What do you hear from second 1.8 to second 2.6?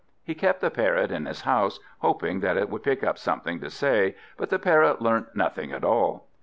hoping that